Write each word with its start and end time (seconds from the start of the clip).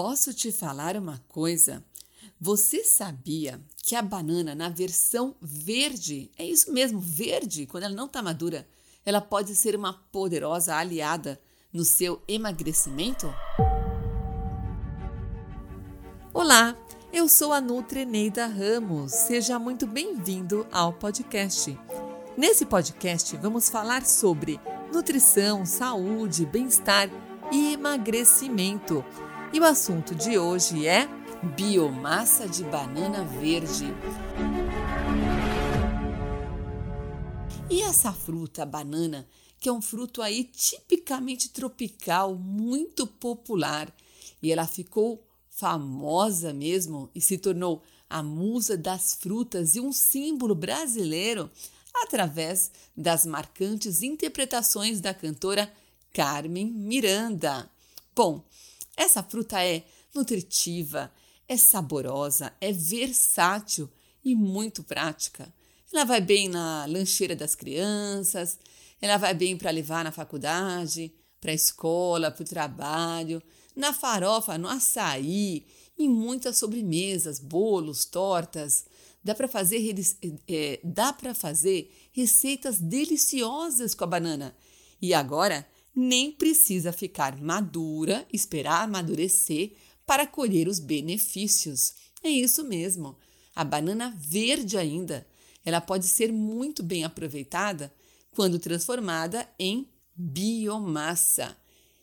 Posso 0.00 0.32
te 0.32 0.52
falar 0.52 0.96
uma 0.96 1.20
coisa? 1.26 1.84
Você 2.40 2.84
sabia 2.84 3.60
que 3.78 3.96
a 3.96 4.00
banana, 4.00 4.54
na 4.54 4.68
versão 4.68 5.34
verde, 5.42 6.30
é 6.38 6.44
isso 6.44 6.72
mesmo, 6.72 7.00
verde, 7.00 7.66
quando 7.66 7.82
ela 7.82 7.96
não 7.96 8.06
está 8.06 8.22
madura, 8.22 8.64
ela 9.04 9.20
pode 9.20 9.56
ser 9.56 9.74
uma 9.74 9.92
poderosa 9.92 10.76
aliada 10.76 11.40
no 11.72 11.84
seu 11.84 12.22
emagrecimento? 12.28 13.26
Olá, 16.32 16.76
eu 17.12 17.28
sou 17.28 17.52
a 17.52 17.60
Nutri 17.60 18.04
Neida 18.04 18.46
Ramos. 18.46 19.10
Seja 19.10 19.58
muito 19.58 19.84
bem-vindo 19.84 20.64
ao 20.70 20.92
podcast. 20.92 21.76
Nesse 22.36 22.64
podcast 22.64 23.36
vamos 23.38 23.68
falar 23.68 24.06
sobre 24.06 24.60
nutrição, 24.94 25.66
saúde, 25.66 26.46
bem-estar 26.46 27.10
e 27.50 27.72
emagrecimento. 27.72 29.04
E 29.50 29.58
o 29.58 29.64
assunto 29.64 30.14
de 30.14 30.36
hoje 30.36 30.86
é 30.86 31.08
biomassa 31.56 32.46
de 32.46 32.62
banana 32.64 33.24
verde. 33.24 33.86
E 37.70 37.80
essa 37.80 38.12
fruta, 38.12 38.66
banana, 38.66 39.26
que 39.58 39.70
é 39.70 39.72
um 39.72 39.80
fruto 39.80 40.20
aí 40.20 40.44
tipicamente 40.44 41.48
tropical, 41.48 42.34
muito 42.34 43.06
popular, 43.06 43.90
e 44.42 44.52
ela 44.52 44.66
ficou 44.66 45.26
famosa 45.48 46.52
mesmo 46.52 47.10
e 47.14 47.20
se 47.20 47.38
tornou 47.38 47.82
a 48.08 48.22
musa 48.22 48.76
das 48.76 49.14
frutas 49.14 49.74
e 49.74 49.80
um 49.80 49.92
símbolo 49.92 50.54
brasileiro 50.54 51.50
através 51.94 52.70
das 52.94 53.24
marcantes 53.24 54.02
interpretações 54.02 55.00
da 55.00 55.14
cantora 55.14 55.72
Carmen 56.12 56.66
Miranda. 56.66 57.68
Bom, 58.14 58.44
essa 58.98 59.22
fruta 59.22 59.64
é 59.64 59.84
nutritiva, 60.12 61.10
é 61.46 61.56
saborosa, 61.56 62.52
é 62.60 62.72
versátil 62.72 63.88
e 64.24 64.34
muito 64.34 64.82
prática. 64.82 65.54
Ela 65.92 66.04
vai 66.04 66.20
bem 66.20 66.48
na 66.48 66.84
lancheira 66.84 67.36
das 67.36 67.54
crianças, 67.54 68.58
ela 69.00 69.16
vai 69.16 69.32
bem 69.34 69.56
para 69.56 69.70
levar 69.70 70.02
na 70.02 70.10
faculdade, 70.10 71.12
para 71.40 71.52
a 71.52 71.54
escola, 71.54 72.32
para 72.32 72.42
o 72.42 72.46
trabalho, 72.46 73.40
na 73.74 73.92
farofa, 73.92 74.58
no 74.58 74.68
açaí, 74.68 75.64
em 75.96 76.08
muitas 76.08 76.58
sobremesas, 76.58 77.38
bolos, 77.38 78.04
tortas. 78.04 78.84
Dá 79.22 79.32
para 79.32 79.46
fazer, 79.46 79.94
é, 80.48 80.80
fazer 81.34 81.94
receitas 82.12 82.80
deliciosas 82.80 83.94
com 83.94 84.02
a 84.02 84.08
banana. 84.08 84.56
E 85.00 85.14
agora 85.14 85.64
nem 85.98 86.30
precisa 86.30 86.92
ficar 86.92 87.36
madura, 87.40 88.24
esperar 88.32 88.84
amadurecer 88.84 89.72
para 90.06 90.28
colher 90.28 90.68
os 90.68 90.78
benefícios. 90.78 91.94
É 92.22 92.30
isso 92.30 92.62
mesmo. 92.62 93.18
A 93.52 93.64
banana 93.64 94.14
verde 94.16 94.78
ainda, 94.78 95.26
ela 95.64 95.80
pode 95.80 96.06
ser 96.06 96.32
muito 96.32 96.84
bem 96.84 97.02
aproveitada 97.02 97.92
quando 98.30 98.60
transformada 98.60 99.48
em 99.58 99.88
biomassa. 100.14 101.56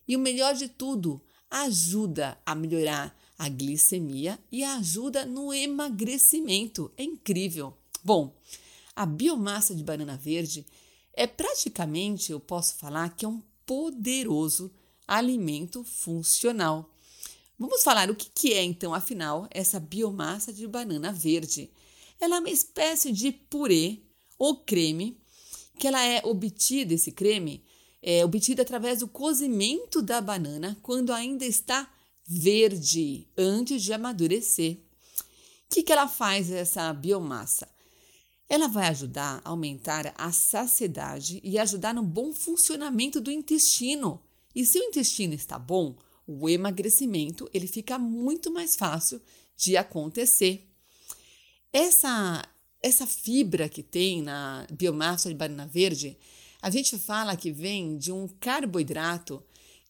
E 0.05 0.17
o 0.17 0.19
melhor 0.19 0.55
de 0.55 0.67
tudo, 0.67 1.21
ajuda 1.49 2.37
a 2.45 2.53
melhorar 2.53 3.17
a 3.39 3.47
glicemia 3.47 4.37
e 4.51 4.61
ajuda 4.61 5.25
no 5.25 5.53
emagrecimento. 5.53 6.91
É 6.97 7.03
incrível. 7.03 7.77
Bom, 8.03 8.35
a 8.93 9.05
biomassa 9.05 9.73
de 9.73 9.83
banana 9.85 10.17
verde 10.17 10.65
é 11.13 11.25
praticamente, 11.25 12.33
eu 12.33 12.41
posso 12.41 12.75
falar, 12.75 13.15
que 13.15 13.23
é 13.23 13.27
um 13.27 13.41
poderoso 13.65 14.71
alimento 15.07 15.83
funcional. 15.83 16.91
Vamos 17.57 17.83
falar 17.83 18.09
o 18.09 18.15
que 18.15 18.53
é 18.53 18.63
então, 18.63 18.93
afinal, 18.93 19.47
essa 19.49 19.79
biomassa 19.79 20.51
de 20.51 20.67
banana 20.67 21.11
verde. 21.11 21.71
Ela 22.19 22.37
é 22.37 22.39
uma 22.39 22.49
espécie 22.49 23.11
de 23.11 23.31
purê 23.31 24.01
ou 24.37 24.57
creme 24.57 25.17
que 25.79 25.87
ela 25.87 26.03
é 26.03 26.21
obtida, 26.25 26.93
esse 26.93 27.11
creme, 27.11 27.63
é 28.01 28.23
obtida 28.23 28.61
através 28.61 28.99
do 28.99 29.07
cozimento 29.07 30.01
da 30.01 30.21
banana 30.21 30.77
quando 30.81 31.11
ainda 31.11 31.45
está 31.45 31.91
verde, 32.25 33.27
antes 33.37 33.83
de 33.83 33.93
amadurecer. 33.93 34.77
O 35.65 35.73
que, 35.73 35.83
que 35.83 35.91
ela 35.91 36.07
faz, 36.07 36.51
essa 36.51 36.93
biomassa? 36.93 37.67
Ela 38.47 38.67
vai 38.67 38.87
ajudar 38.87 39.41
a 39.43 39.49
aumentar 39.49 40.13
a 40.17 40.31
saciedade 40.31 41.39
e 41.43 41.57
ajudar 41.57 41.93
no 41.93 42.03
bom 42.03 42.31
funcionamento 42.31 43.19
do 43.19 43.31
intestino. 43.31 44.21
E 44.53 44.65
se 44.65 44.79
o 44.79 44.83
intestino 44.83 45.33
está 45.33 45.57
bom, 45.57 45.95
o 46.27 46.49
emagrecimento 46.49 47.49
ele 47.53 47.67
fica 47.67 47.97
muito 47.97 48.51
mais 48.51 48.75
fácil 48.75 49.21
de 49.57 49.77
acontecer. 49.77 50.67
Essa 51.71 52.43
essa 52.85 53.07
fibra 53.07 53.67
que 53.67 53.81
tem 53.81 54.21
na 54.21 54.67
biomassa 54.71 55.27
de 55.27 55.33
banana 55.33 55.65
verde, 55.65 56.15
a 56.61 56.69
gente 56.69 56.99
fala 56.99 57.35
que 57.35 57.51
vem 57.51 57.97
de 57.97 58.11
um 58.11 58.27
carboidrato, 58.27 59.43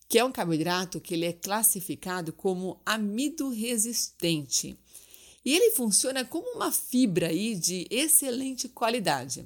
que 0.07 0.17
é 0.17 0.23
um 0.23 0.31
carboidrato 0.31 1.01
que 1.01 1.13
ele 1.13 1.25
é 1.25 1.33
classificado 1.33 2.31
como 2.31 2.79
amido 2.85 3.49
resistente. 3.49 4.77
E 5.45 5.53
ele 5.53 5.71
funciona 5.71 6.25
como 6.25 6.55
uma 6.55 6.71
fibra 6.71 7.27
aí 7.27 7.55
de 7.55 7.85
excelente 7.91 8.67
qualidade. 8.67 9.45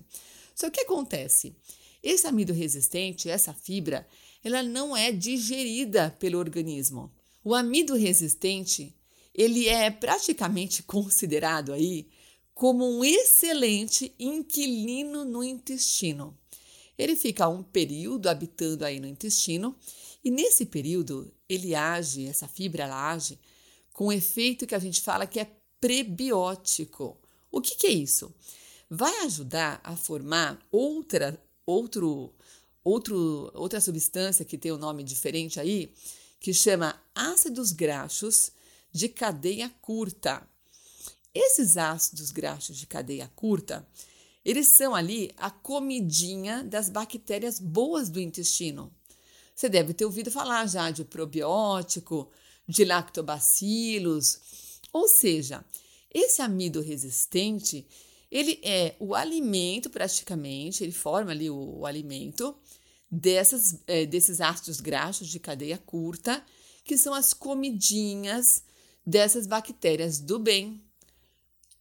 Só 0.55 0.69
que 0.69 0.79
acontece? 0.79 1.53
Esse 2.01 2.25
amido 2.25 2.53
resistente, 2.53 3.29
essa 3.29 3.53
fibra, 3.53 4.07
ela 4.41 4.63
não 4.63 4.95
é 4.95 5.11
digerida 5.11 6.15
pelo 6.17 6.39
organismo. 6.39 7.11
O 7.43 7.53
amido 7.53 7.95
resistente, 7.95 8.95
ele 9.35 9.67
é 9.67 9.91
praticamente 9.91 10.83
considerado 10.87 11.73
aí 11.73 12.07
como 12.53 12.85
um 12.85 13.03
excelente 13.03 14.13
inquilino 14.17 15.25
no 15.25 15.43
intestino. 15.43 16.37
Ele 16.97 17.15
fica 17.15 17.47
um 17.47 17.63
período 17.63 18.27
habitando 18.27 18.83
aí 18.83 18.99
no 18.99 19.07
intestino 19.07 19.75
e 20.23 20.29
nesse 20.29 20.65
período 20.65 21.31
ele 21.47 21.73
age, 21.73 22.25
essa 22.25 22.47
fibra 22.47 22.83
ela 22.83 23.11
age 23.11 23.39
com 23.93 24.07
um 24.07 24.11
efeito 24.11 24.67
que 24.67 24.75
a 24.75 24.79
gente 24.79 25.01
fala 25.01 25.25
que 25.27 25.39
é 25.39 25.47
prebiótico. 25.79 27.17
O 27.51 27.61
que, 27.61 27.75
que 27.75 27.87
é 27.87 27.91
isso? 27.91 28.33
Vai 28.89 29.19
ajudar 29.25 29.79
a 29.83 29.95
formar 29.95 30.59
outra, 30.71 31.41
outro, 31.65 32.33
outro, 32.83 33.51
outra 33.53 33.79
substância 33.79 34.45
que 34.45 34.57
tem 34.57 34.71
um 34.71 34.77
nome 34.77 35.03
diferente 35.03 35.59
aí, 35.59 35.93
que 36.39 36.53
chama 36.53 36.99
ácidos 37.13 37.71
graxos 37.71 38.51
de 38.91 39.09
cadeia 39.09 39.69
curta. 39.81 40.47
Esses 41.33 41.77
ácidos 41.77 42.31
graxos 42.31 42.77
de 42.77 42.87
cadeia 42.87 43.31
curta, 43.35 43.87
eles 44.43 44.69
são 44.69 44.95
ali 44.95 45.31
a 45.37 45.51
comidinha 45.51 46.63
das 46.63 46.89
bactérias 46.89 47.59
boas 47.59 48.09
do 48.09 48.19
intestino. 48.19 48.91
Você 49.53 49.69
deve 49.69 49.93
ter 49.93 50.05
ouvido 50.05 50.31
falar 50.31 50.65
já 50.67 50.89
de 50.89 51.03
probiótico, 51.03 52.31
de 52.67 52.85
lactobacilos, 52.85 54.39
ou 54.91 55.07
seja, 55.07 55.63
esse 56.11 56.41
amido 56.41 56.81
resistente, 56.81 57.85
ele 58.31 58.59
é 58.63 58.95
o 58.99 59.13
alimento 59.13 59.89
praticamente, 59.89 60.83
ele 60.83 60.91
forma 60.91 61.31
ali 61.31 61.49
o, 61.49 61.79
o 61.79 61.85
alimento 61.85 62.55
dessas, 63.09 63.79
é, 63.87 64.05
desses 64.05 64.41
ácidos 64.41 64.79
graxos 64.79 65.27
de 65.27 65.39
cadeia 65.39 65.77
curta, 65.77 66.43
que 66.83 66.97
são 66.97 67.13
as 67.13 67.33
comidinhas 67.33 68.63
dessas 69.05 69.47
bactérias 69.47 70.19
do 70.19 70.39
bem. 70.39 70.81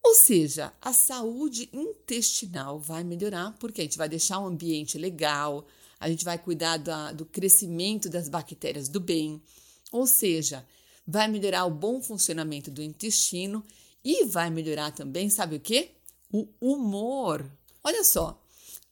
Ou 0.02 0.14
seja, 0.14 0.72
a 0.80 0.92
saúde 0.92 1.68
intestinal 1.72 2.78
vai 2.78 3.04
melhorar 3.04 3.54
porque 3.58 3.80
a 3.80 3.84
gente 3.84 3.98
vai 3.98 4.08
deixar 4.08 4.38
um 4.38 4.47
ambiente 4.47 4.97
legal, 4.97 5.66
a 6.00 6.08
gente 6.08 6.24
vai 6.24 6.38
cuidar 6.38 6.76
da, 6.76 7.12
do 7.12 7.26
crescimento 7.26 8.08
das 8.08 8.28
bactérias 8.28 8.88
do 8.88 9.00
bem. 9.00 9.42
Ou 9.91 10.06
seja, 10.06 10.66
vai 11.10 11.26
melhorar 11.26 11.64
o 11.64 11.70
bom 11.70 12.02
funcionamento 12.02 12.71
do 12.71 12.83
intestino 12.83 13.65
e 14.04 14.27
vai 14.27 14.50
melhorar 14.50 14.91
também, 14.91 15.30
sabe 15.30 15.56
o 15.56 15.60
que? 15.60 15.92
O 16.30 16.47
humor. 16.60 17.50
Olha 17.83 18.04
só, 18.04 18.38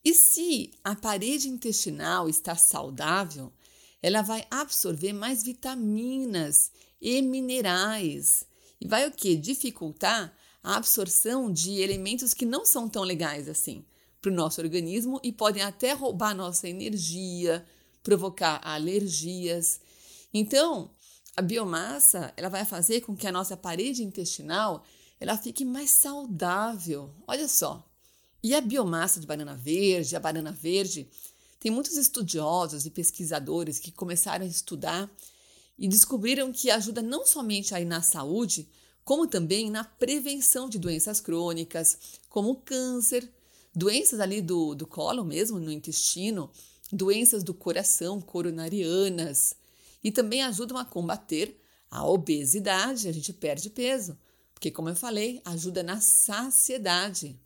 e 0.02 0.14
se 0.14 0.70
a 0.82 0.96
parede 0.96 1.50
intestinal 1.50 2.26
está 2.26 2.56
saudável, 2.56 3.52
ela 4.02 4.23
vai 4.23 4.46
absorver 4.50 5.12
mais 5.12 5.43
vitaminas 5.43 6.73
e 7.02 7.20
minerais 7.20 8.46
e 8.81 8.88
vai 8.88 9.06
o 9.06 9.12
que? 9.12 9.37
Dificultar 9.37 10.35
a 10.62 10.76
absorção 10.76 11.52
de 11.52 11.82
elementos 11.82 12.32
que 12.32 12.46
não 12.46 12.64
são 12.64 12.88
tão 12.88 13.02
legais 13.02 13.46
assim 13.46 13.85
para 14.23 14.31
o 14.31 14.35
nosso 14.35 14.62
organismo 14.62 15.20
e 15.23 15.31
podem 15.31 15.62
até 15.62 15.93
roubar 15.93 16.35
nossa 16.35 16.67
energia, 16.67 17.64
provocar 18.02 18.61
alergias. 18.64 19.81
Então, 20.32 20.91
a 21.37 21.43
biomassa, 21.43 22.33
ela 22.37 22.49
vai 22.49 22.65
fazer 22.65 23.03
com 23.03 23.15
que 23.15 23.27
a 23.27 23.33
nossa 23.33 23.56
parede 23.56 24.03
intestinal 24.03 24.85
ela 25.21 25.37
fique 25.37 25.65
mais 25.65 25.91
saudável. 25.91 27.15
Olha 27.27 27.47
só. 27.47 27.87
E 28.43 28.55
a 28.55 28.61
biomassa 28.61 29.21
de 29.21 29.27
banana 29.27 29.55
verde, 29.55 30.17
a 30.17 30.21
banana 30.21 30.50
verde, 30.50 31.09
tem 31.59 31.71
muitos 31.71 31.97
estudiosos 31.97 32.87
e 32.87 32.91
pesquisadores 32.91 33.79
que 33.79 33.93
começaram 33.93 34.44
a 34.44 34.49
estudar 34.49 35.11
e 35.79 35.87
descobriram 35.88 36.53
que 36.53 36.71
ajuda 36.71 37.03
não 37.03 37.27
somente 37.27 37.75
aí 37.75 37.85
na 37.85 38.00
saúde, 38.00 38.69
como 39.05 39.27
também 39.27 39.71
na 39.71 39.85
prevenção 39.85 40.69
de 40.69 40.79
doenças 40.79 41.21
crônicas, 41.21 41.99
como 42.29 42.56
câncer, 42.56 43.29
doenças 43.75 44.21
ali 44.21 44.41
do, 44.41 44.75
do 44.75 44.87
colo 44.87 45.25
mesmo, 45.25 45.59
no 45.59 45.71
intestino, 45.71 46.50
doenças 46.91 47.43
do 47.43 47.53
coração, 47.53 48.21
coronarianas, 48.21 49.55
e 50.02 50.10
também 50.10 50.43
ajudam 50.43 50.78
a 50.78 50.84
combater 50.84 51.60
a 51.90 52.06
obesidade, 52.06 53.08
a 53.08 53.12
gente 53.12 53.32
perde 53.32 53.70
peso, 53.70 54.19
porque, 54.52 54.70
como 54.70 54.88
eu 54.88 54.96
falei, 54.96 55.40
ajuda 55.44 55.82
na 55.82 56.00
saciedade. 56.00 57.38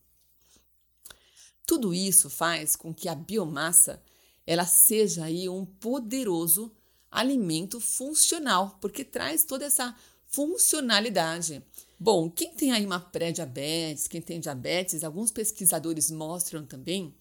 Tudo 1.67 1.95
isso 1.95 2.29
faz 2.29 2.75
com 2.75 2.93
que 2.93 3.09
a 3.09 3.15
biomassa 3.15 4.03
ela 4.47 4.67
seja 4.67 5.25
aí 5.25 5.49
um 5.49 5.65
poderoso 5.65 6.73
alimento 7.11 7.81
funcional, 7.81 8.79
porque 8.81 9.05
traz 9.05 9.45
toda 9.45 9.65
essa 9.65 9.95
funcionalidade. 10.27 11.63
Bom, 11.99 12.31
quem 12.31 12.55
tem 12.55 12.73
aí 12.73 12.87
uma 12.87 12.99
pré-diabetes, 12.99 14.09
quem 14.09 14.23
tem 14.23 14.41
diabetes, 14.41 15.05
alguns 15.05 15.31
pesquisadores 15.31 16.11
mostram 16.11 16.65
também 16.65 17.15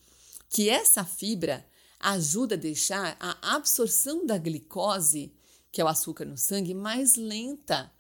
que 0.50 0.70
essa 0.70 1.04
fibra 1.04 1.66
ajuda 2.00 2.56
a 2.56 2.58
deixar 2.58 3.18
a 3.20 3.56
absorção 3.56 4.26
da 4.26 4.38
glicose, 4.38 5.34
que 5.72 5.82
é 5.82 5.84
o 5.84 5.88
açúcar 5.88 6.26
no 6.26 6.38
sangue, 6.38 6.74
mais 6.74 7.16
lenta. 7.16 7.92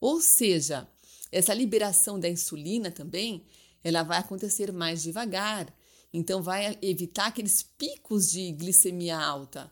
Ou 0.00 0.20
seja, 0.20 0.86
essa 1.32 1.54
liberação 1.54 2.20
da 2.20 2.28
insulina 2.28 2.90
também, 2.90 3.44
ela 3.82 4.02
vai 4.02 4.18
acontecer 4.18 4.72
mais 4.72 5.02
devagar. 5.02 5.74
Então 6.12 6.42
vai 6.42 6.78
evitar 6.82 7.26
aqueles 7.26 7.62
picos 7.62 8.30
de 8.30 8.52
glicemia 8.52 9.18
alta. 9.18 9.70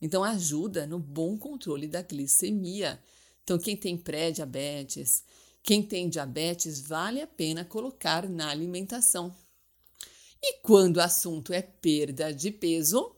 Então 0.00 0.22
ajuda 0.22 0.86
no 0.86 0.98
bom 0.98 1.36
controle 1.36 1.86
da 1.86 2.02
glicemia. 2.02 3.00
Então 3.42 3.58
quem 3.58 3.76
tem 3.76 3.96
pré-diabetes, 3.96 5.24
quem 5.62 5.82
tem 5.82 6.08
diabetes, 6.08 6.80
vale 6.80 7.20
a 7.20 7.26
pena 7.26 7.64
colocar 7.64 8.28
na 8.28 8.50
alimentação. 8.50 9.34
E 10.42 10.58
quando 10.60 10.98
o 10.98 11.02
assunto 11.02 11.52
é 11.52 11.62
perda 11.62 12.32
de 12.32 12.50
peso, 12.50 13.14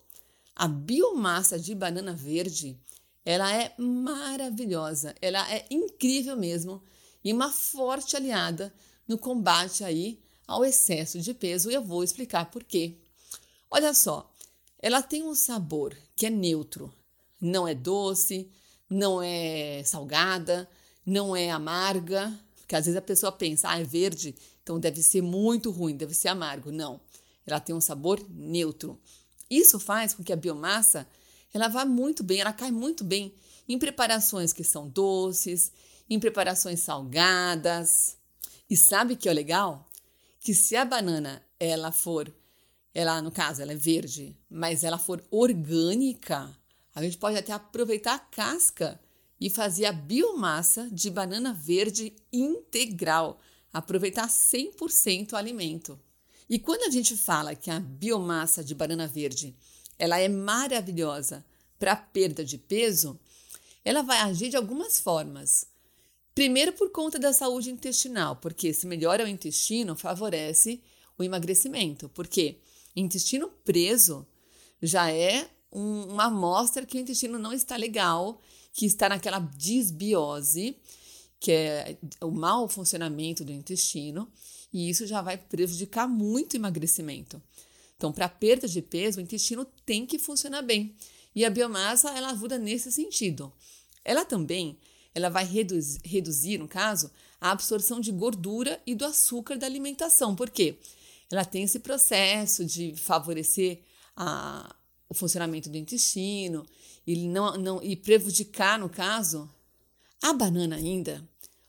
a 0.61 0.69
biomassa 0.69 1.59
de 1.59 1.75
banana 1.75 2.13
verde, 2.13 2.79
ela 3.25 3.51
é 3.51 3.73
maravilhosa, 3.79 5.15
ela 5.19 5.51
é 5.51 5.65
incrível 5.71 6.37
mesmo 6.37 6.83
e 7.25 7.33
uma 7.33 7.51
forte 7.51 8.15
aliada 8.15 8.71
no 9.09 9.17
combate 9.17 9.83
aí 9.83 10.21
ao 10.47 10.63
excesso 10.63 11.19
de 11.19 11.33
peso 11.33 11.71
e 11.71 11.75
eu 11.75 11.83
vou 11.83 12.05
explicar 12.05 12.51
por 12.51 12.63
quê. 12.63 12.99
Olha 13.71 13.95
só, 13.95 14.31
ela 14.79 15.01
tem 15.01 15.23
um 15.23 15.35
sabor 15.35 15.97
que 16.15 16.27
é 16.27 16.31
neutro, 16.31 16.93
não 17.41 17.67
é 17.67 17.75
doce, 17.75 18.51
não 18.87 19.23
é 19.23 19.83
salgada, 19.83 20.69
não 21.07 21.35
é 21.35 21.51
amarga, 21.51 22.39
porque 22.59 22.77
às 22.77 22.85
vezes 22.85 22.99
a 22.99 23.03
pessoa 23.03 23.33
pensa, 23.33 23.71
ah, 23.71 23.81
é 23.81 23.85
verde, 23.85 24.35
então 24.63 24.79
deve 24.79 25.03
ser 25.03 25.23
muito 25.23 25.71
ruim, 25.71 25.97
deve 25.97 26.13
ser 26.13 26.29
amargo. 26.29 26.71
Não, 26.71 27.01
ela 27.47 27.61
tem 27.61 27.75
um 27.75 27.81
sabor 27.81 28.23
neutro. 28.29 29.01
Isso 29.51 29.81
faz 29.81 30.15
com 30.15 30.23
que 30.23 30.33
a 30.33 30.37
biomassa 30.37 31.07
ela 31.53 31.69
vá 31.69 31.85
muito 31.85 32.23
bem, 32.23 32.41
ela 32.41 32.53
cai 32.53 32.71
muito 32.71 33.03
bem 33.03 33.35
em 33.69 33.79
preparações 33.79 34.53
que 34.53 34.63
são 34.63 34.89
doces, 34.89 35.73
em 36.09 36.19
preparações 36.21 36.81
salgadas. 36.81 38.17
E 38.69 38.77
sabe 38.77 39.17
que 39.17 39.29
é 39.29 39.33
legal? 39.33 39.87
Que 40.39 40.55
se 40.55 40.77
a 40.77 40.85
banana 40.85 41.43
ela 41.59 41.91
for, 41.91 42.33
ela 42.95 43.21
no 43.21 43.31
caso 43.31 43.61
ela 43.61 43.73
é 43.73 43.77
verde, 43.77 44.37
mas 44.49 44.85
ela 44.85 44.99
for 44.99 45.23
orgânica, 45.31 46.57
a 46.95 47.03
gente 47.03 47.19
pode 47.19 47.37
até 47.37 47.53
aproveitar 47.53 48.15
a 48.15 48.19
casca 48.19 49.01
e 49.41 49.49
fazer 49.49 49.87
a 49.87 49.93
biomassa 49.93 50.89
de 50.91 51.11
banana 51.11 51.53
verde 51.53 52.15
integral, 52.33 53.41
aproveitar 53.73 54.29
100% 54.29 55.33
o 55.33 55.37
alimento. 55.37 55.99
E 56.51 56.59
quando 56.59 56.83
a 56.83 56.91
gente 56.91 57.17
fala 57.17 57.55
que 57.55 57.71
a 57.71 57.79
biomassa 57.79 58.65
de 58.65 58.75
banana 58.75 59.07
verde 59.07 59.55
ela 59.97 60.19
é 60.19 60.29
maravilhosa 60.29 61.47
para 61.79 61.95
perda 61.95 62.45
de 62.45 62.59
peso, 62.59 63.17
ela 63.85 64.03
vai 64.03 64.19
agir 64.19 64.51
de 64.51 64.57
algumas 64.57 64.99
formas. 64.99 65.65
Primeiro, 66.35 66.73
por 66.73 66.91
conta 66.91 67.21
da 67.21 67.33
saúde 67.33 67.71
intestinal, 67.71 68.35
porque 68.37 68.75
se 68.75 68.85
melhora 68.87 69.25
o 69.25 69.29
intestino, 69.29 69.95
favorece 69.95 70.83
o 71.17 71.23
emagrecimento. 71.23 72.09
Porque 72.09 72.59
intestino 72.97 73.49
preso 73.65 74.27
já 74.83 75.13
é 75.13 75.49
um, 75.71 76.05
uma 76.05 76.25
amostra 76.25 76.85
que 76.85 76.97
o 76.97 77.01
intestino 77.01 77.39
não 77.39 77.53
está 77.53 77.77
legal, 77.77 78.41
que 78.73 78.87
está 78.87 79.09
naquela 79.09 79.39
disbiose, 79.39 80.77
que 81.39 81.53
é 81.53 81.99
o 82.21 82.31
mau 82.31 82.69
funcionamento 82.69 83.45
do 83.45 83.53
intestino 83.53 84.29
e 84.73 84.89
isso 84.89 85.07
já 85.07 85.21
vai 85.21 85.37
prejudicar 85.37 86.09
muito 86.09 86.55
o 86.55 86.57
emagrecimento. 86.57 87.43
Então, 87.97 88.13
para 88.13 88.29
perda 88.29 88.67
de 88.67 88.81
peso, 88.81 89.19
o 89.19 89.23
intestino 89.23 89.65
tem 89.85 90.07
que 90.07 90.19
funcionar 90.19 90.63
bem. 90.63 90.97
E 91.35 91.45
a 91.45 91.51
biomassa, 91.51 92.11
ela 92.11 92.31
ajuda 92.31 92.59
nesse 92.59 92.91
sentido. 92.91 93.53
Ela 94.05 94.25
também, 94.25 94.79
ela 95.15 95.29
vai 95.29 95.45
reduzir, 95.45 96.01
reduzir, 96.05 96.59
no 96.59 96.67
caso, 96.67 97.11
a 97.41 97.51
absorção 97.51 98.01
de 98.01 98.11
gordura 98.11 98.81
e 98.87 98.95
do 98.95 99.05
açúcar 99.05 99.57
da 99.57 99.67
alimentação. 99.67 100.35
Por 100.35 100.51
quê? 100.51 100.79
Ela 101.31 101.45
tem 101.45 101.65
esse 101.65 101.79
processo 101.79 102.65
de 102.65 102.95
favorecer 102.97 103.83
a, 104.17 104.75
o 105.09 105.15
funcionamento 105.15 105.69
do 105.69 105.77
intestino 105.77 106.67
e, 107.07 107.29
não, 107.29 107.57
não, 107.57 107.83
e 107.83 107.97
prejudicar, 107.97 108.79
no 108.79 108.89
caso, 108.89 109.49
a 110.23 110.33
banana 110.33 110.77
ainda 110.77 111.27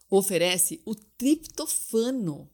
oferece 0.10 0.82
o 0.86 0.94
triptofano, 0.94 2.50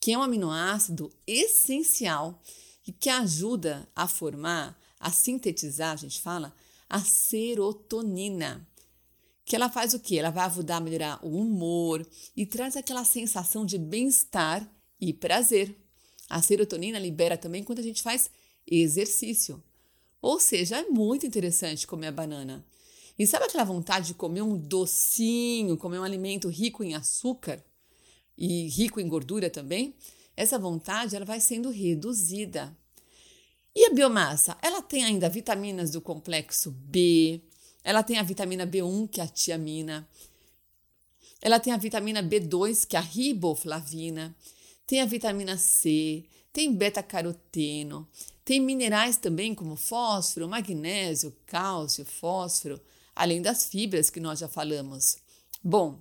que 0.00 0.12
é 0.12 0.18
um 0.18 0.22
aminoácido 0.22 1.12
essencial 1.26 2.40
e 2.86 2.92
que 2.92 3.10
ajuda 3.10 3.86
a 3.94 4.08
formar, 4.08 4.80
a 4.98 5.10
sintetizar, 5.10 5.92
a 5.92 5.96
gente 5.96 6.20
fala, 6.20 6.54
a 6.88 7.00
serotonina. 7.00 8.66
Que 9.44 9.54
ela 9.54 9.68
faz 9.68 9.94
o 9.94 10.00
quê? 10.00 10.16
Ela 10.16 10.30
vai 10.30 10.46
ajudar 10.46 10.76
a 10.76 10.80
melhorar 10.80 11.24
o 11.24 11.36
humor 11.36 12.06
e 12.36 12.46
traz 12.46 12.76
aquela 12.76 13.04
sensação 13.04 13.66
de 13.66 13.76
bem-estar 13.76 14.66
e 15.00 15.12
prazer. 15.12 15.76
A 16.28 16.40
serotonina 16.40 16.98
libera 16.98 17.36
também 17.36 17.62
quando 17.62 17.80
a 17.80 17.82
gente 17.82 18.02
faz 18.02 18.30
exercício. 18.66 19.62
Ou 20.22 20.38
seja, 20.38 20.78
é 20.78 20.88
muito 20.88 21.26
interessante 21.26 21.86
comer 21.86 22.08
a 22.08 22.12
banana. 22.12 22.64
E 23.18 23.26
sabe 23.26 23.44
aquela 23.44 23.64
vontade 23.64 24.08
de 24.08 24.14
comer 24.14 24.42
um 24.42 24.56
docinho, 24.56 25.76
comer 25.76 25.98
um 25.98 26.04
alimento 26.04 26.48
rico 26.48 26.82
em 26.84 26.94
açúcar? 26.94 27.62
E 28.40 28.66
rico 28.68 28.98
em 28.98 29.06
gordura 29.06 29.50
também, 29.50 29.94
essa 30.34 30.58
vontade 30.58 31.14
ela 31.14 31.26
vai 31.26 31.38
sendo 31.38 31.68
reduzida. 31.68 32.74
E 33.76 33.84
a 33.84 33.90
biomassa? 33.90 34.56
Ela 34.62 34.80
tem 34.80 35.04
ainda 35.04 35.28
vitaminas 35.28 35.90
do 35.90 36.00
complexo 36.00 36.70
B, 36.70 37.42
ela 37.84 38.02
tem 38.02 38.18
a 38.18 38.22
vitamina 38.22 38.66
B1, 38.66 39.08
que 39.10 39.20
é 39.20 39.24
a 39.24 39.28
tiamina, 39.28 40.08
ela 41.42 41.60
tem 41.60 41.72
a 41.72 41.76
vitamina 41.76 42.22
B2, 42.22 42.86
que 42.86 42.96
é 42.96 42.98
a 42.98 43.02
riboflavina, 43.02 44.34
tem 44.86 45.00
a 45.00 45.06
vitamina 45.06 45.56
C, 45.58 46.24
tem 46.52 46.74
beta-caroteno, 46.74 48.08
tem 48.44 48.58
minerais 48.58 49.16
também 49.16 49.54
como 49.54 49.76
fósforo, 49.76 50.48
magnésio, 50.48 51.36
cálcio, 51.46 52.04
fósforo, 52.04 52.80
além 53.14 53.40
das 53.40 53.66
fibras 53.66 54.10
que 54.10 54.18
nós 54.18 54.38
já 54.40 54.48
falamos. 54.48 55.16
Bom, 55.62 56.00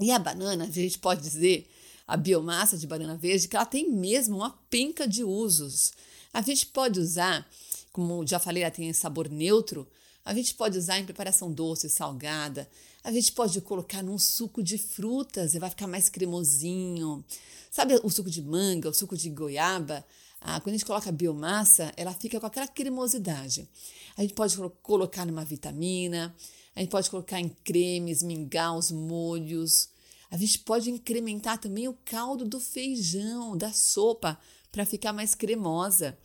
e 0.00 0.10
a 0.10 0.18
banana, 0.18 0.64
a 0.64 0.70
gente 0.70 0.98
pode 0.98 1.20
dizer, 1.22 1.68
a 2.06 2.16
biomassa 2.16 2.76
de 2.76 2.86
banana 2.86 3.16
verde, 3.16 3.46
que 3.46 3.56
ela 3.56 3.66
tem 3.66 3.90
mesmo 3.90 4.36
uma 4.36 4.50
penca 4.68 5.06
de 5.06 5.22
usos. 5.22 5.92
A 6.32 6.42
gente 6.42 6.66
pode 6.66 6.98
usar, 6.98 7.48
como 7.92 8.26
já 8.26 8.38
falei, 8.38 8.62
ela 8.62 8.70
tem 8.70 8.92
sabor 8.92 9.28
neutro, 9.28 9.86
a 10.24 10.34
gente 10.34 10.54
pode 10.54 10.76
usar 10.78 10.98
em 10.98 11.04
preparação 11.04 11.52
doce, 11.52 11.88
salgada. 11.88 12.68
A 13.02 13.10
gente 13.10 13.32
pode 13.32 13.60
colocar 13.60 14.02
num 14.02 14.18
suco 14.18 14.62
de 14.62 14.76
frutas 14.76 15.54
e 15.54 15.58
vai 15.58 15.70
ficar 15.70 15.86
mais 15.86 16.08
cremosinho. 16.08 17.24
Sabe 17.70 17.98
o 18.02 18.10
suco 18.10 18.30
de 18.30 18.42
manga, 18.42 18.90
o 18.90 18.94
suco 18.94 19.16
de 19.16 19.30
goiaba? 19.30 20.04
Ah, 20.40 20.60
quando 20.60 20.74
a 20.74 20.78
gente 20.78 20.86
coloca 20.86 21.08
a 21.08 21.12
biomassa, 21.12 21.92
ela 21.96 22.12
fica 22.12 22.38
com 22.38 22.46
aquela 22.46 22.68
cremosidade. 22.68 23.68
A 24.16 24.22
gente 24.22 24.34
pode 24.34 24.56
colocar 24.82 25.24
numa 25.26 25.44
vitamina, 25.44 26.34
a 26.74 26.80
gente 26.80 26.90
pode 26.90 27.10
colocar 27.10 27.40
em 27.40 27.48
cremes, 27.48 28.22
mingaus, 28.22 28.90
molhos. 28.90 29.88
A 30.30 30.36
gente 30.36 30.60
pode 30.60 30.90
incrementar 30.90 31.58
também 31.58 31.88
o 31.88 31.98
caldo 32.04 32.44
do 32.44 32.60
feijão, 32.60 33.56
da 33.56 33.72
sopa, 33.72 34.38
para 34.70 34.86
ficar 34.86 35.12
mais 35.12 35.34
cremosa. 35.34 36.16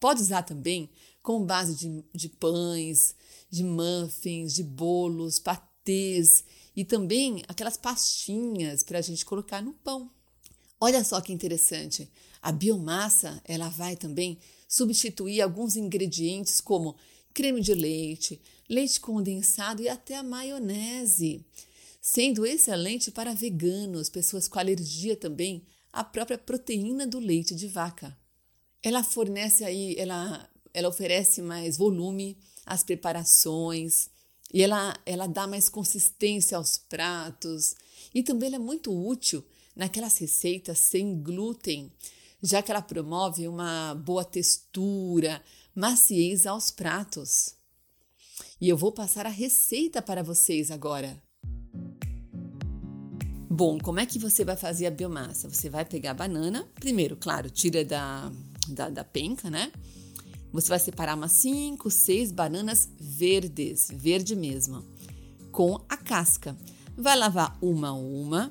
Pode 0.00 0.20
usar 0.20 0.42
também 0.42 0.90
com 1.22 1.44
base 1.44 1.74
de, 1.74 2.04
de 2.12 2.28
pães, 2.28 3.14
de 3.48 3.62
muffins, 3.62 4.52
de 4.52 4.62
bolos, 4.62 5.38
patês 5.38 6.44
e 6.76 6.84
também 6.84 7.42
aquelas 7.48 7.76
pastinhas 7.76 8.82
para 8.82 8.98
a 8.98 9.02
gente 9.02 9.24
colocar 9.24 9.62
no 9.62 9.72
pão. 9.72 10.10
Olha 10.80 11.02
só 11.04 11.20
que 11.20 11.32
interessante. 11.32 12.10
A 12.42 12.52
biomassa 12.52 13.40
ela 13.44 13.68
vai 13.68 13.96
também 13.96 14.38
substituir 14.68 15.40
alguns 15.40 15.76
ingredientes 15.76 16.60
como 16.60 16.96
creme 17.32 17.60
de 17.60 17.74
leite, 17.74 18.40
leite 18.68 19.00
condensado 19.00 19.82
e 19.82 19.88
até 19.88 20.16
a 20.16 20.22
maionese, 20.22 21.44
sendo 22.00 22.46
excelente 22.46 23.10
para 23.10 23.34
veganos, 23.34 24.08
pessoas 24.08 24.48
com 24.48 24.58
alergia 24.58 25.16
também 25.16 25.62
à 25.92 26.02
própria 26.02 26.38
proteína 26.38 27.06
do 27.06 27.18
leite 27.18 27.54
de 27.54 27.68
vaca. 27.68 28.16
Ela 28.82 29.02
fornece 29.02 29.64
aí, 29.64 29.94
ela, 29.98 30.48
ela 30.72 30.88
oferece 30.88 31.40
mais 31.40 31.76
volume 31.76 32.36
às 32.66 32.82
preparações 32.82 34.10
e 34.52 34.62
ela, 34.62 34.96
ela 35.06 35.26
dá 35.26 35.46
mais 35.46 35.68
consistência 35.68 36.56
aos 36.56 36.76
pratos 36.76 37.74
e 38.14 38.22
também 38.22 38.48
ela 38.48 38.56
é 38.56 38.58
muito 38.58 38.92
útil 38.92 39.44
naquelas 39.74 40.18
receitas 40.18 40.78
sem 40.78 41.20
glúten, 41.20 41.92
já 42.42 42.62
que 42.62 42.70
ela 42.70 42.82
promove 42.82 43.48
uma 43.48 43.94
boa 43.94 44.24
textura, 44.24 45.42
maciez 45.74 46.46
aos 46.46 46.70
pratos. 46.70 47.54
E 48.64 48.68
eu 48.70 48.78
vou 48.78 48.90
passar 48.90 49.26
a 49.26 49.28
receita 49.28 50.00
para 50.00 50.22
vocês 50.22 50.70
agora. 50.70 51.22
Bom, 53.50 53.78
como 53.78 54.00
é 54.00 54.06
que 54.06 54.18
você 54.18 54.42
vai 54.42 54.56
fazer 54.56 54.86
a 54.86 54.90
biomassa? 54.90 55.50
Você 55.50 55.68
vai 55.68 55.84
pegar 55.84 56.12
a 56.12 56.14
banana, 56.14 56.66
primeiro, 56.76 57.14
claro, 57.14 57.50
tira 57.50 57.84
da, 57.84 58.32
da, 58.66 58.88
da 58.88 59.04
penca, 59.04 59.50
né? 59.50 59.70
Você 60.50 60.70
vai 60.70 60.78
separar 60.78 61.14
umas 61.14 61.32
5, 61.32 61.90
6 61.90 62.32
bananas 62.32 62.88
verdes, 62.98 63.88
verde 63.92 64.34
mesmo, 64.34 64.82
com 65.52 65.78
a 65.86 65.98
casca. 65.98 66.56
Vai 66.96 67.18
lavar 67.18 67.58
uma 67.60 67.88
a 67.88 67.92
uma, 67.92 68.50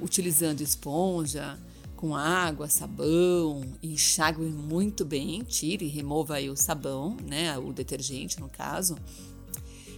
utilizando 0.00 0.60
esponja, 0.60 1.58
com 2.06 2.14
água, 2.14 2.68
sabão, 2.68 3.64
enxague 3.82 4.40
muito 4.40 5.04
bem, 5.04 5.42
tire 5.42 5.86
e 5.86 5.88
remova 5.88 6.36
aí 6.36 6.48
o 6.48 6.56
sabão, 6.56 7.16
né, 7.26 7.58
o 7.58 7.72
detergente 7.72 8.38
no 8.38 8.48
caso. 8.48 8.96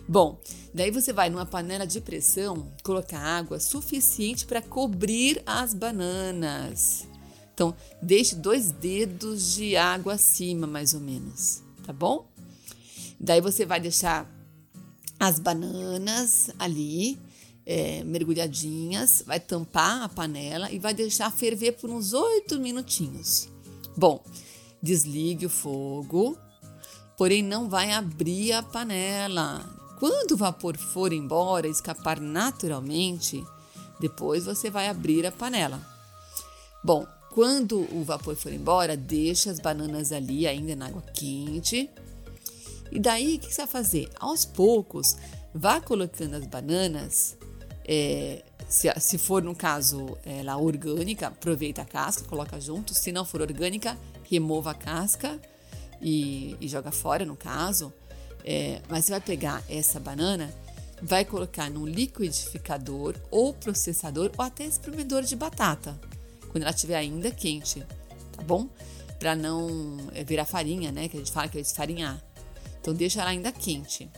Bom, 0.09 0.41
daí 0.73 0.91
você 0.91 1.13
vai 1.13 1.29
numa 1.29 1.45
panela 1.45 1.87
de 1.87 2.01
pressão 2.01 2.73
colocar 2.83 3.21
água 3.21 3.61
suficiente 3.61 4.47
para 4.47 4.63
cobrir 4.63 5.43
as 5.45 5.75
bananas. 5.75 7.07
Então, 7.53 7.77
deixe 8.01 8.35
dois 8.35 8.71
dedos 8.71 9.55
de 9.55 9.77
água 9.77 10.15
acima, 10.15 10.67
mais 10.67 10.95
ou 10.95 11.01
menos, 11.01 11.63
tá 11.85 11.93
bom? 11.93 12.27
Daí 13.21 13.43
você 13.43 13.67
vai 13.67 13.81
deixar 13.81 14.27
as 15.21 15.39
bananas 15.39 16.49
ali 16.59 17.19
é, 17.69 18.03
mergulhadinhas, 18.03 19.23
vai 19.27 19.39
tampar 19.39 20.03
a 20.03 20.09
panela 20.09 20.73
e 20.73 20.79
vai 20.79 20.95
deixar 20.95 21.31
ferver 21.31 21.73
por 21.73 21.91
uns 21.91 22.15
oito 22.15 22.59
minutinhos. 22.59 23.47
Bom, 23.95 24.25
desligue 24.83 25.45
o 25.45 25.51
fogo, 25.51 26.39
porém 27.15 27.43
não 27.43 27.69
vai 27.69 27.93
abrir 27.93 28.55
a 28.55 28.63
panela. 28.63 29.69
Quando 29.99 30.33
o 30.33 30.37
vapor 30.37 30.79
for 30.79 31.13
embora, 31.13 31.69
escapar 31.69 32.19
naturalmente, 32.19 33.45
depois 34.01 34.47
você 34.47 34.71
vai 34.71 34.89
abrir 34.89 35.27
a 35.27 35.33
panela. 35.33 35.79
Bom, 36.83 37.07
quando 37.33 37.81
o 37.95 38.03
vapor 38.03 38.35
for 38.35 38.53
embora, 38.53 38.97
deixa 38.97 39.51
as 39.51 39.61
bananas 39.61 40.11
ali 40.11 40.47
ainda 40.47 40.75
na 40.75 40.87
água 40.87 41.03
quente. 41.03 41.91
E 42.91 42.99
daí 42.99 43.37
o 43.37 43.41
que 43.41 43.53
você 43.53 43.63
vai 43.63 43.67
fazer? 43.67 44.09
Aos 44.19 44.47
poucos, 44.47 45.17
vá 45.55 45.81
colocando 45.83 46.35
as 46.35 46.47
bananas. 46.47 47.38
É, 47.91 48.43
se, 48.69 48.93
se, 49.01 49.17
for 49.17 49.43
no 49.43 49.55
caso 49.55 50.19
ela 50.27 50.59
orgânica, 50.59 51.29
aproveita 51.29 51.81
a 51.81 51.87
casca, 51.87 52.29
coloca 52.29 52.61
junto. 52.61 52.93
Se 52.93 53.11
não 53.11 53.25
for 53.25 53.41
orgânica, 53.41 53.97
remova 54.31 54.73
a 54.73 54.75
casca 54.75 55.41
e, 56.03 56.55
e 56.61 56.69
joga 56.69 56.93
fora, 56.93 57.25
no 57.25 57.35
caso. 57.35 57.91
É, 58.45 58.83
mas 58.89 59.07
você 59.07 59.13
vai 59.13 59.21
pegar 59.23 59.65
essa 59.69 59.99
banana, 59.99 60.55
vai 61.03 61.25
colocar 61.25 61.71
num 61.71 61.87
liquidificador 61.87 63.15
ou 63.31 63.55
processador 63.55 64.31
ou 64.37 64.45
até 64.45 64.65
espremedor 64.65 65.23
de 65.23 65.35
batata 65.35 65.99
quando 66.49 66.63
ela 66.63 66.71
estiver 66.71 66.97
ainda 66.97 67.31
quente, 67.31 67.81
tá 68.33 68.43
bom? 68.43 68.69
Para 69.19 69.35
não 69.37 69.97
é, 70.15 70.25
virar 70.25 70.45
farinha, 70.45 70.91
né? 70.91 71.09
Que 71.09 71.17
a 71.17 71.21
gente 71.21 71.33
fala 71.33 71.49
que 71.49 71.59
é 71.59 71.61
esfarinhar. 71.61 72.23
Então 72.81 72.95
deixa 72.95 73.21
ela 73.21 73.31
ainda 73.31 73.53
quente. 73.53 74.09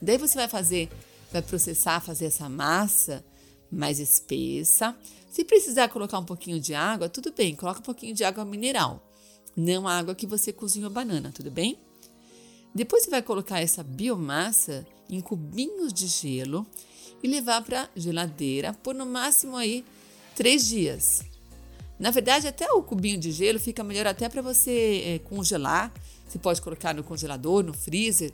Daí 0.00 0.18
você 0.18 0.36
vai 0.36 0.48
fazer, 0.48 0.90
vai 1.36 1.42
processar, 1.42 2.00
fazer 2.00 2.26
essa 2.26 2.48
massa 2.48 3.24
mais 3.70 3.98
espessa. 3.98 4.96
Se 5.30 5.44
precisar 5.44 5.88
colocar 5.88 6.18
um 6.18 6.24
pouquinho 6.24 6.58
de 6.58 6.74
água, 6.74 7.08
tudo 7.08 7.32
bem, 7.32 7.54
coloca 7.54 7.80
um 7.80 7.82
pouquinho 7.82 8.14
de 8.14 8.24
água 8.24 8.44
mineral, 8.44 9.06
não 9.54 9.86
a 9.86 9.98
água 9.98 10.14
que 10.14 10.26
você 10.26 10.52
cozinhou 10.52 10.90
banana, 10.90 11.32
tudo 11.34 11.50
bem? 11.50 11.78
Depois 12.74 13.04
você 13.04 13.10
vai 13.10 13.22
colocar 13.22 13.60
essa 13.60 13.82
biomassa 13.82 14.86
em 15.08 15.20
cubinhos 15.20 15.92
de 15.92 16.06
gelo 16.06 16.66
e 17.22 17.28
levar 17.28 17.62
para 17.62 17.88
geladeira 17.94 18.72
por 18.72 18.94
no 18.94 19.06
máximo 19.06 19.56
aí 19.56 19.84
três 20.34 20.66
dias. 20.66 21.22
Na 21.98 22.10
verdade, 22.10 22.46
até 22.46 22.70
o 22.70 22.82
cubinho 22.82 23.18
de 23.18 23.32
gelo 23.32 23.58
fica 23.58 23.82
melhor 23.82 24.06
até 24.06 24.28
para 24.28 24.42
você 24.42 25.02
é, 25.06 25.18
congelar. 25.20 25.90
Você 26.28 26.38
pode 26.38 26.60
colocar 26.60 26.94
no 26.94 27.02
congelador, 27.02 27.62
no 27.62 27.72
freezer, 27.72 28.30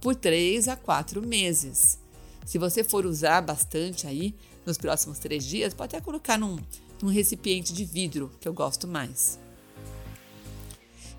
por 0.00 0.14
3 0.14 0.68
a 0.68 0.76
4 0.76 1.26
meses. 1.26 1.98
Se 2.44 2.58
você 2.58 2.82
for 2.82 3.04
usar 3.04 3.40
bastante 3.40 4.06
aí 4.06 4.34
nos 4.64 4.78
próximos 4.78 5.18
três 5.18 5.44
dias, 5.44 5.74
pode 5.74 5.94
até 5.94 6.04
colocar 6.04 6.38
num, 6.38 6.58
num 7.02 7.08
recipiente 7.08 7.72
de 7.72 7.84
vidro, 7.84 8.30
que 8.40 8.48
eu 8.48 8.52
gosto 8.52 8.86
mais. 8.86 9.38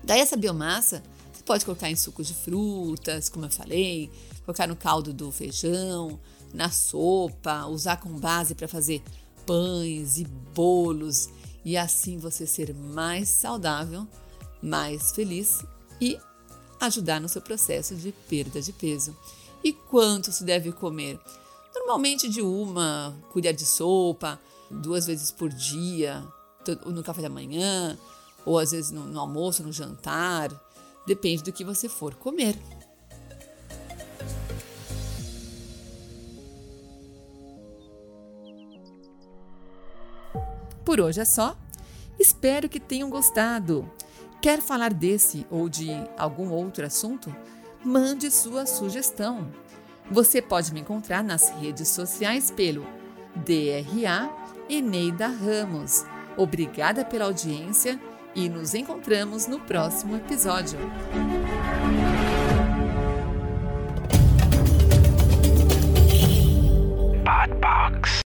Daí 0.02 0.20
essa 0.20 0.36
biomassa, 0.36 1.02
você 1.32 1.42
pode 1.42 1.64
colocar 1.64 1.90
em 1.90 1.96
sucos 1.96 2.26
de 2.26 2.34
frutas, 2.34 3.28
como 3.28 3.46
eu 3.46 3.50
falei, 3.50 4.10
colocar 4.44 4.66
no 4.66 4.76
caldo 4.76 5.12
do 5.12 5.30
feijão, 5.30 6.18
na 6.52 6.70
sopa, 6.70 7.66
usar 7.66 7.98
com 7.98 8.10
base 8.10 8.54
para 8.54 8.66
fazer 8.66 9.02
pães 9.46 10.18
e 10.18 10.24
bolos 10.24 11.28
e 11.64 11.76
assim 11.76 12.18
você 12.18 12.46
ser 12.46 12.74
mais 12.74 13.28
saudável, 13.28 14.06
mais 14.62 15.12
feliz 15.12 15.64
e 16.00 16.18
ajudar 16.80 17.20
no 17.20 17.28
seu 17.28 17.42
processo 17.42 17.94
de 17.94 18.12
perda 18.28 18.60
de 18.60 18.72
peso. 18.72 19.16
E 19.62 19.72
quanto 19.72 20.32
se 20.32 20.44
deve 20.44 20.72
comer? 20.72 21.20
Normalmente 21.74 22.28
de 22.28 22.42
uma 22.42 23.16
colher 23.32 23.54
de 23.54 23.64
sopa, 23.64 24.40
duas 24.70 25.06
vezes 25.06 25.30
por 25.30 25.48
dia, 25.50 26.24
no 26.86 27.02
café 27.02 27.22
da 27.22 27.28
manhã, 27.28 27.98
ou 28.44 28.58
às 28.58 28.70
vezes 28.70 28.90
no, 28.90 29.04
no 29.04 29.20
almoço, 29.20 29.62
no 29.62 29.72
jantar, 29.72 30.50
depende 31.06 31.42
do 31.42 31.52
que 31.52 31.64
você 31.64 31.88
for 31.88 32.14
comer. 32.14 32.56
Por 40.84 41.00
hoje 41.00 41.20
é 41.20 41.24
só. 41.24 41.56
Espero 42.18 42.68
que 42.68 42.80
tenham 42.80 43.08
gostado. 43.08 43.88
Quer 44.42 44.60
falar 44.60 44.92
desse 44.92 45.46
ou 45.50 45.68
de 45.68 45.88
algum 46.18 46.50
outro 46.50 46.84
assunto? 46.84 47.34
Mande 47.84 48.30
sua 48.30 48.66
sugestão. 48.66 49.50
Você 50.10 50.42
pode 50.42 50.72
me 50.74 50.80
encontrar 50.80 51.24
nas 51.24 51.48
redes 51.48 51.88
sociais 51.88 52.50
pelo 52.50 52.86
DRA 53.34 54.30
Eneida 54.68 55.28
Ramos. 55.28 56.04
Obrigada 56.36 57.04
pela 57.04 57.24
audiência 57.24 57.98
e 58.34 58.48
nos 58.48 58.74
encontramos 58.74 59.46
no 59.46 59.58
próximo 59.60 60.16
episódio. 60.16 60.78